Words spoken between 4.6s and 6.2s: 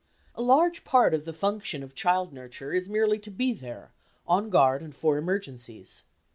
and for emergencies.